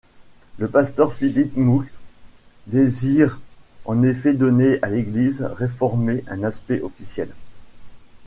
[0.57, 1.85] Le pasteur Philippe Mook
[2.65, 3.39] désire
[3.85, 7.29] en effet donner à l’Église réformée un aspect officiel.